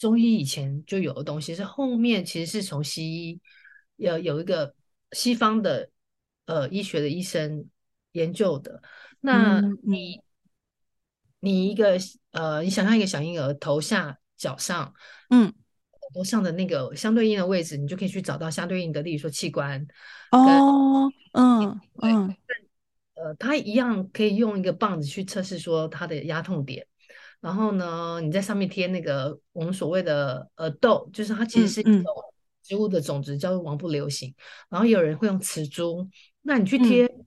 [0.02, 3.40] 中医以前就有的东西，是后面其实是从西医
[3.96, 4.76] 有有一个
[5.14, 5.90] 西方的。
[6.46, 7.70] 呃，医学的医生
[8.12, 8.82] 研究的，
[9.22, 10.24] 那你、嗯、
[11.40, 11.98] 你一个
[12.32, 14.94] 呃，你想象一个小婴儿头下脚上，
[15.30, 19.88] 嗯，耳朵上的那个相对应的位置，你就可以去找到相对应的，例如说器官，
[20.32, 22.36] 哦，嗯嗯，
[23.14, 26.86] 呃，他一样可以用一个棒子去测试说他的压痛点，
[27.42, 32.04] 然后呢，你在上面贴那个我们所谓的呃豆，就是它其实是一种
[32.64, 34.34] 植物的种子，叫做王不留行。
[34.70, 36.08] 然后有人会用磁珠，
[36.44, 37.26] 那你去贴，嗯、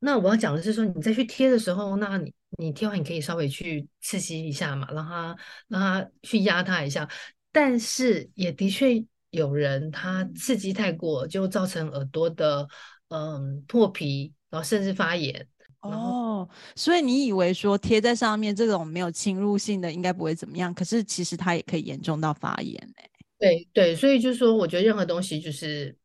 [0.00, 5.36] 那我要讲的是说，你再去贴的时候，那你你贴完你可以稍微去刺激一下嘛，让它
[5.68, 7.08] 让它去压它一下，
[7.52, 9.04] 但是也的确。
[9.30, 12.66] 有人他刺激太过，就造成耳朵的
[13.08, 15.46] 嗯破皮，然后甚至发炎。
[15.80, 22.94] 哦，所以你以为说贴在上面这种没有侵入性的应该不会怎么样，可是其实它也可以严重到发炎呢。
[23.38, 25.96] 对对，所以就是说，我觉得任何东西就是，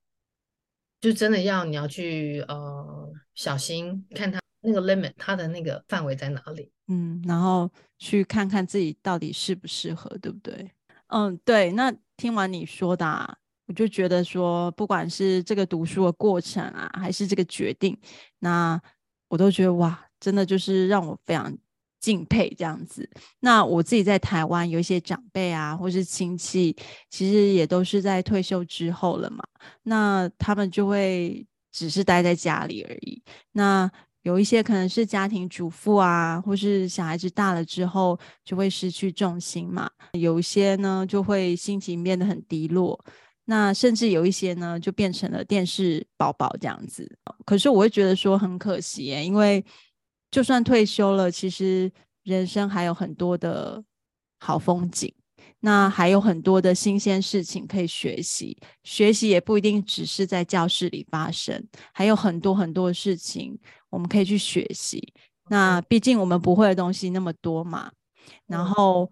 [1.01, 6.71] 就真的要你要去呃小心看它那个 limit，它的那个范围在哪里。
[6.87, 10.71] 嗯，然后去看看自己到底适不适合，对不对？
[11.07, 11.93] 嗯，对，那。
[12.15, 17.97] 听完你说的啊，我就觉得说，不管是这个读书的过程啊，还是这个决定，
[18.37, 18.79] 那
[19.33, 21.51] 我都觉得哇，真的就是让我非常
[21.99, 23.09] 敬佩这样子。
[23.39, 26.75] 那我自己在台湾有一些长辈啊，或是亲戚，
[27.09, 29.43] 其实也都是在退休之后了嘛，
[29.81, 33.23] 那他们就会只是待在家里而已。
[33.53, 33.89] 那
[34.21, 38.15] 有一些可能是家庭主妇啊，或是小孩子大了之后
[38.45, 39.89] 就会失去重心嘛。
[40.11, 43.03] 有一些呢就会心情变得很低落，
[43.45, 47.09] 那甚至有一些呢就变成了电视宝宝这样子。
[47.45, 49.63] 可是我会觉得说很可惜耶，因为
[50.31, 51.91] 就算退休了，其实
[52.23, 53.83] 人生还有很多的
[54.39, 55.13] 好风景。
[55.65, 63.57] 那还有很多的新鲜事情可以学习，学习也不一定只是在教室里发生，还有很多很多的事情
[63.89, 65.13] 我们可以去学习。
[65.47, 67.89] 那毕竟我们不会的东西那么多嘛。
[68.45, 69.09] 然后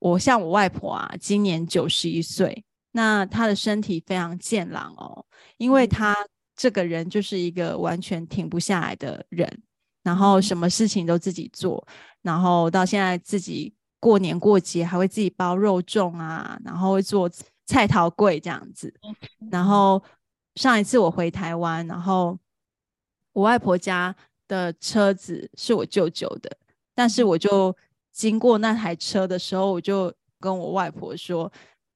[0.00, 5.26] 我像我外婆啊，今年九十一岁，那他的身体非常健朗哦，
[5.56, 6.16] 因为他
[6.54, 9.62] 这个人就是一个完全停不下来的人，
[10.02, 11.86] 然后什么事情都自己做，
[12.22, 13.74] 然后到现在自己。
[14.02, 17.30] 过年过节还会自己包肉粽啊，然后会做
[17.66, 18.92] 菜头粿这样子。
[19.48, 20.02] 然后
[20.56, 22.36] 上一次我回台湾，然后
[23.32, 24.12] 我外婆家
[24.48, 26.50] 的车子是我舅舅的，
[26.96, 27.72] 但是我就
[28.10, 31.52] 经过那台车的时候，我就跟我外婆说：“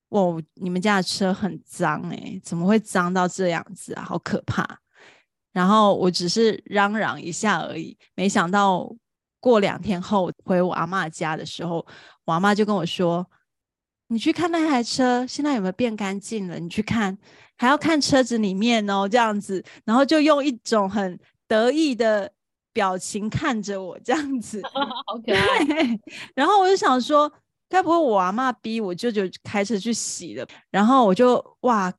[0.09, 4.03] 哦，你们家的车很脏诶，怎么会脏到这样子啊？
[4.03, 4.79] 好可怕！”
[5.53, 8.91] 然后我只是嚷嚷一下而已，没想到。
[9.39, 11.87] 过两天后回我阿嬷家的时候，
[12.25, 13.25] 我阿妈就跟我说
[14.09, 16.59] ：“你去看那台车，现在有没有变干净了？
[16.59, 17.17] 你去看，
[17.57, 21.17] 还要看车子里面哦，这样子。”然后就用一种很
[21.47, 22.33] 得意的
[22.73, 24.61] 表情看着我，这样子。
[25.07, 26.01] 好可爱。
[26.35, 27.33] 然后我就想说，
[27.69, 30.47] 该不会我阿嬷逼我舅舅开车去洗的？
[30.71, 31.93] 然后我就哇。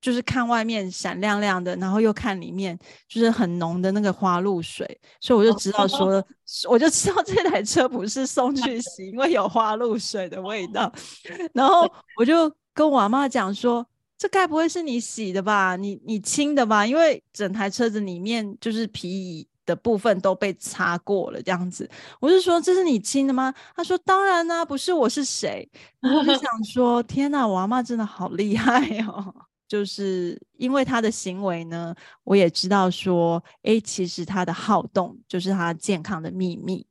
[0.00, 2.78] 就是看外面闪亮亮的，然后又看里面，
[3.08, 4.86] 就是很浓的那个花露水，
[5.20, 6.24] 所以我就知道说，oh.
[6.68, 10.90] 我就知道这台车不是送去洗，因为有花露水的味道。
[11.52, 11.84] 然后
[12.16, 13.84] 我就跟我阿嬷讲说，
[14.16, 15.74] 这该不会是你洗的吧？
[15.74, 16.86] 你你清的吧？
[16.86, 21.88] 因为整台车子里面就是皮椅的部分都被擦过了，这样子。
[22.18, 23.52] 我就说，这是你亲的吗？
[23.76, 25.68] 他说当然啦、啊，不是我是谁？
[26.00, 29.34] 我就想说，天哪，我阿嬷真的好厉害哦。
[29.68, 36.86] 就是因为他的行为呢，我也知道说，诶，其实他的好动就是他健康的秘密。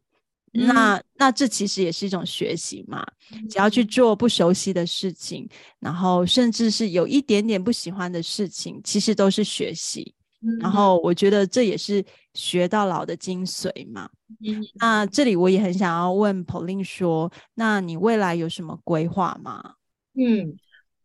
[0.54, 3.04] 嗯、那那这其实也是一种学习嘛，
[3.50, 10.14] 只要去做不熟悉的事情，然后甚至是有一点点不喜欢的事情，其实都是学习。
[10.48, 14.10] 嗯、然后我觉得这也是学到老的精髓嘛。
[14.40, 19.76] 嗯、那这里我也很想要问 Pauline 说，那你未来有什么规划吗？
[20.14, 20.58] 嗯。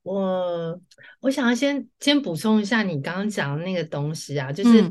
[0.04, 0.80] 我
[1.20, 4.88] 我想要先先补充一下你刚刚讲的那个东西啊，就是，是、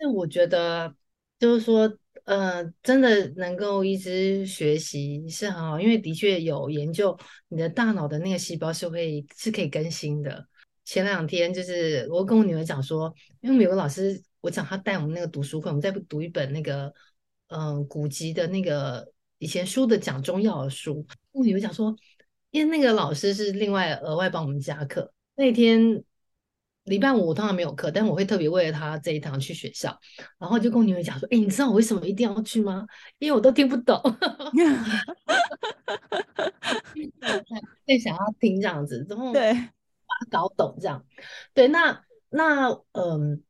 [0.00, 0.94] 嗯、我觉得
[1.38, 1.90] 就是说，
[2.24, 7.18] 呃，真的能够一直学习是很好，因为的确有研究，
[7.48, 10.46] 你的大脑的那个细胞是会是可以更新的。
[10.84, 16.92] 前两天就是我跟我女儿讲说，因为我们有个老师，我讲他带我们那个读书会，我们在读一本那个
[17.48, 21.94] 嗯、呃、古籍的那个以前书的讲中药的书，我女儿讲说。
[22.52, 26.04] 因为那个老师是另外额外帮我们加课，那天
[26.84, 29.98] 礼拜五我通常没有课，但我会特别为了他这一堂去学校，
[30.38, 32.84] 然后就跟我女儿讲说：“哎，你知道我为什么一定要去吗？
[33.18, 33.98] 因为我都听不懂，
[37.86, 39.56] 最想要听这样子，然后对
[40.20, 41.04] 把它搞懂这样。
[41.54, 43.42] 对，那那嗯，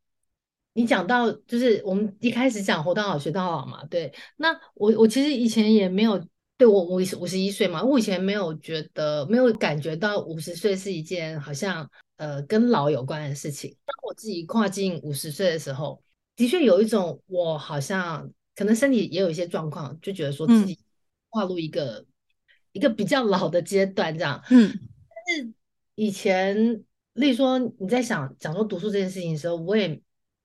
[0.73, 6.23] 你讲到就是我们一开始讲活到老学到老嘛，对，那我我其实以前也没有。
[6.59, 13.77] 对我，我五十一岁嘛，我以前没有觉得，没有感觉到五十岁是一件好像呃跟老有关的事情。
[13.85, 16.01] 当我自己跨进五十岁的时候，
[16.37, 20.79] 的的确有一种我好像可能身体也有一些状况，就觉得说自己
[21.31, 22.07] 跨入一个、嗯、
[22.73, 24.41] 一个比较老的阶段这样。
[24.51, 24.73] 嗯，
[25.27, 25.53] 但是
[26.03, 26.57] 以前，
[27.13, 29.87] 例如说你在想讲说读书这件事情的时候，我也，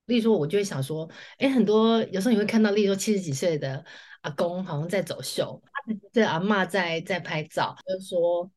[0.06, 3.84] 例如说我就会想说，哎，很多有时候你会看到，例如说七十几岁的
[4.22, 5.60] 阿公好像在走秀，
[6.14, 8.52] 这阿嬷在在拍照，就是说，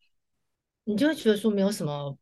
[0.85, 2.19] 你就会觉得说没有什么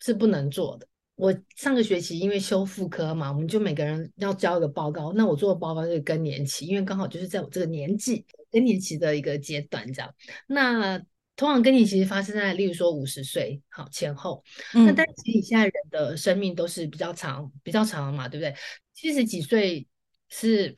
[0.00, 0.88] 是不能做的。
[1.16, 5.12] 我上个学期因为修复科嘛，我们就每个人要交一个报告。
[5.12, 10.10] 那我做的报告就是更年期，因为刚好就是在我这个年纪更年期的一个阶段这样。
[10.46, 10.98] 那
[11.42, 14.42] 通常更年期发生在例如说五十岁好前后。
[14.74, 18.54] 嗯、那但其实你现在人的生命都是比较长，比较长嘛，对不对？
[18.94, 19.84] 七十几岁
[20.28, 20.74] 是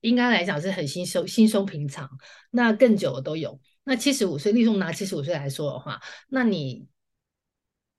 [0.00, 2.10] 应该来讲是很轻松轻松平常，
[2.50, 3.60] 那更久的都有。
[3.84, 6.88] 那七十五岁，例如拿七十五岁来说的话，那你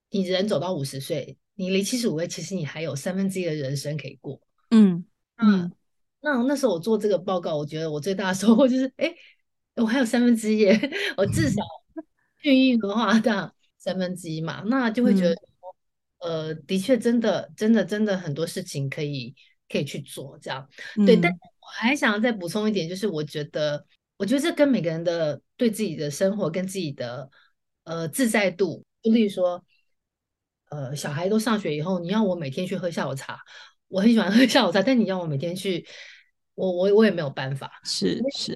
[0.09, 1.37] 你人走到五十岁。
[1.55, 4.39] 你离七十五岁，其实你还有三分之一的人生可以过。
[4.71, 5.03] 嗯
[5.35, 5.69] 嗯，
[6.21, 9.13] 那那时候我做这个报告，我觉得我最大的收获就是，哎，
[9.75, 10.65] 我还有三分之一，
[11.17, 11.61] 我至少
[12.41, 15.35] 孕育的话，这样三分之一嘛，那就会觉得，
[16.19, 19.33] 嗯、呃，的确，真的，真的，真的很多事情可以
[19.67, 20.67] 可以去做，这样。
[20.97, 23.85] 嗯、对，但我还想要再补充一点，就是我觉得，
[24.17, 27.29] 我觉得这跟每个人的对自己的生活跟自己的
[27.83, 29.63] 呃自在度，就例如说。
[30.71, 33.39] 呃，小孩都上学以后，你要我每天去喝下午茶，
[33.87, 35.83] 我很喜欢喝下午茶，但你要我每天去，
[36.53, 37.71] 我我我也没有办法。
[37.83, 38.55] 是是，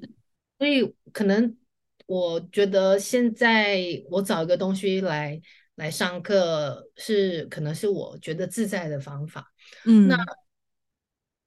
[0.60, 1.58] 所以可能
[2.06, 5.42] 我觉得现在我找一个东西来
[5.76, 9.52] 来上课，是可能是我觉得自在的方法。
[9.86, 10.18] 嗯，那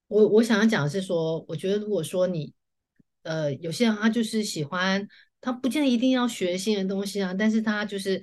[0.09, 2.53] 我我想要讲的是说，我觉得如果说你
[3.23, 5.07] 呃，有些人他就是喜欢，
[5.41, 8.23] 他不见得一定要学新的东西啊，但是他就是。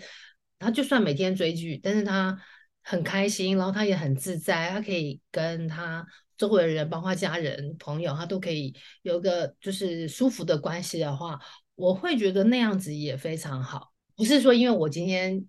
[0.59, 2.39] 他就算每天追剧，但是他
[2.81, 6.07] 很开心，然后他也很自在，他可以跟他
[6.37, 11.37] 周围的人，包括家人、朋友，他都可以有一个就是舒服的关系的话，
[11.75, 13.93] 我会觉得那样子也非常好。
[14.15, 15.43] 不是说因为我今天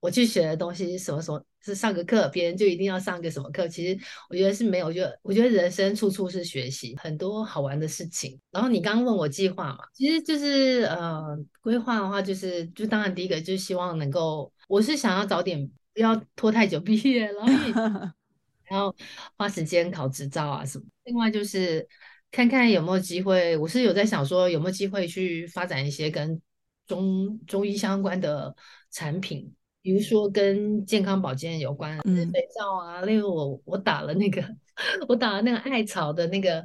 [0.00, 3.66] 我去学的东西什么什么，是上个课，别人就一定要上个什么课。
[3.68, 3.98] 其实
[4.30, 8.40] 我觉得是没有，就我觉得人生处处是学习，很多好玩的事情。
[8.50, 18.12] 然后你刚刚问我计划嘛，其实就是呃规划的话，就是就当然第一个就是希望能够，我是想要早点不要拖太久 毕业，然后
[18.64, 18.94] 然后
[19.36, 20.84] 花时间考执照啊什么。
[21.04, 21.86] 另外就是
[22.30, 26.40] 看看有没有机会，我是有在想说有没有机会去发展一些跟
[26.86, 28.54] 中中医相关的
[28.90, 29.52] 产品。
[29.80, 34.44] 比如说跟健康保健有关的肥皂啊，例如我我打了那个，
[35.08, 36.62] 我打了那个艾草的那个，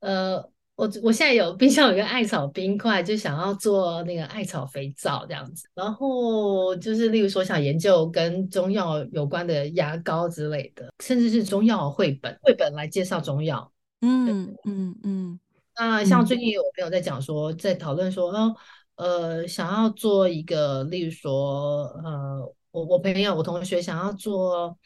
[0.00, 0.36] 呃，
[0.74, 5.66] 我我现在有冰箱有一个艾草冰块，就想要做那个艾草肥皂这样子。
[5.74, 13.72] 然后就是例如说想研究跟中药有关的牙膏之类的，甚至是中药绘本，绘本来介绍中药。
[14.06, 15.40] 嗯嗯嗯。
[15.76, 18.56] 那像最近有朋友在讲说，在讨论说，哦，
[18.94, 22.54] 呃，想要做一个，例如说，呃。
[22.72, 24.76] 我我朋友我同学想要做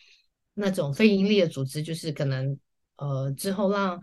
[0.55, 2.57] 那种非盈利的组织，就是可能
[2.99, 4.01] 呃之后让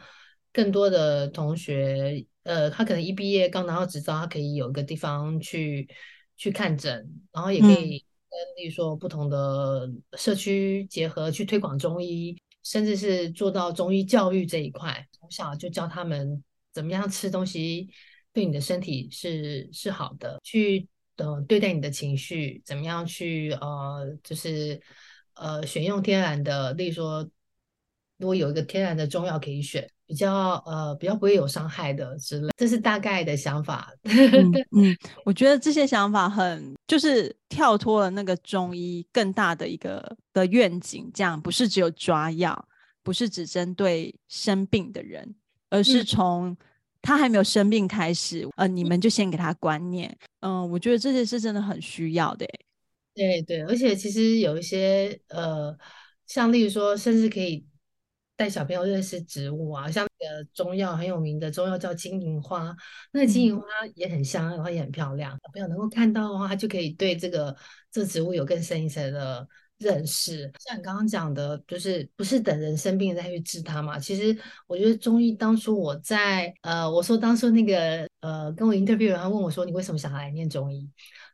[0.52, 5.88] 更多的同学呃他可能一毕业刚拿到执照，他可以有一个地方去
[6.36, 12.38] 去看诊，然后也可以跟例如说不同的社区结合去推广中医，
[12.70, 17.90] 甚至是做到中医教育这一块，从小就教他们怎么样吃东西
[18.34, 20.88] 对你的身体是是好的，去。
[21.18, 24.80] 呃，对待你的情绪，怎么样去呃，就是
[25.34, 27.28] 呃，选用天然的，例如说，
[28.18, 33.94] 如果有一个天然的中药可以选，比较呃，比较不会有伤害的之类，这是大概的想法。
[34.04, 42.68] 嗯， 嗯，我觉得这些想法很，就是跳脱了那个中医更大的一个的愿景，这样不是只有抓药，
[43.04, 45.36] 不是只针对生病的人，
[45.70, 46.48] 而是从。
[46.48, 46.58] 嗯
[47.00, 50.10] 他还没有生病开始，呃，你们就先给他观念，
[50.42, 52.46] 嗯、呃，我觉得这些是真的很需要的。
[53.14, 55.74] 对对，而且其实有一些呃，
[56.26, 57.66] 像例如说，甚至可以
[58.38, 62.74] 带小朋友认识植物啊，像那个中药很有名的中药叫金银花，
[63.12, 63.66] 那金银花
[63.96, 67.54] 也很香，然后也很漂亮，小朋友能够看到的话，他就可以对这个
[67.92, 69.46] 这个植物有更深一层的。
[69.80, 74.00] 认识，像你刚刚讲的，就是不是等人生病再去治它嘛？
[74.00, 74.36] 其实
[74.66, 80.90] 我觉得中医当初我在呃，我说当初那个呃，跟我 interview 他问我说，你为什么想来念中医？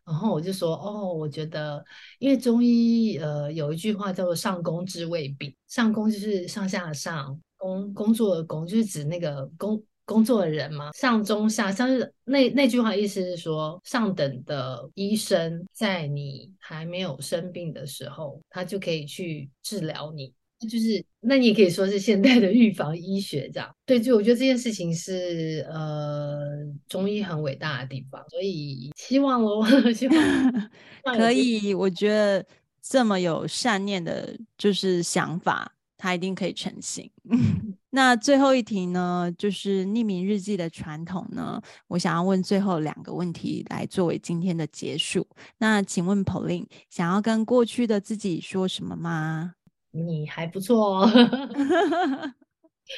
[0.05, 1.83] 然后我就说哦，我觉得
[2.19, 9.83] 因为中医呃有一句话叫做上工治未病，上工就是上下上，工工作的工就是指那个工。
[10.05, 20.33] 工作的人嘛，上中下，像是那那句话意思是说，上等的医生在你还没有生病的时候，他就可以去治疗你。
[20.67, 23.75] 就是，那你也可以说是现代的预防医学这样。
[23.85, 26.39] 对，就我觉得这件事情是呃，
[26.87, 30.17] 中医很伟大的地方，所以希望喽，希望
[31.15, 31.73] 可以。
[31.73, 32.45] 我觉得
[32.81, 37.09] 这么有善念的，就是想法，它一定可以成型。
[37.95, 45.27] 那最后一题呢，就是匿名日记的传统呢，我想要问最后两个问题来作为今天的结束。
[45.59, 49.53] 那请问 Pauline 想要跟过去的自己说什么吗？
[49.95, 51.09] 你还不错哦，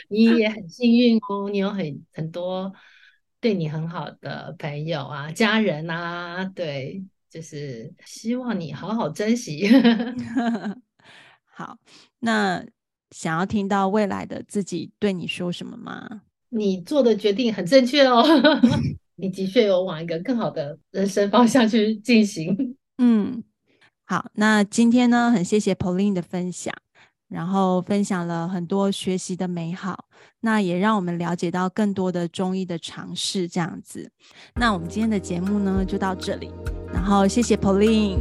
[0.08, 2.72] 你也很幸运哦，你有很很多
[3.42, 9.68] 对你很好的朋友啊、家人啊，对，就是希望你好好珍惜。
[11.44, 11.78] 好，
[12.20, 12.66] 那
[13.12, 16.22] 想要听到未来的自己对你说什么吗？
[16.50, 18.24] 你做的决定很正确哦，
[19.16, 22.78] 你的确有往一个更好的人生方向去进行。
[22.98, 23.44] 嗯，
[24.06, 26.74] 好，那今天呢，很谢谢 Pauline 的分享。
[27.28, 30.06] 然后分享了很多学习的美好，
[30.42, 34.10] 那也让我们了解到更多的中医的尝试，这样子。
[34.54, 36.52] 那我们今天的节目呢，就到这里。
[36.94, 38.20] 然后谢谢 Pauline，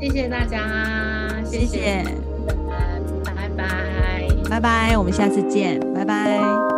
[0.00, 2.04] 谢谢大家，谢谢，谢谢，
[3.24, 6.77] 拜拜，拜拜，我们下次见，拜拜。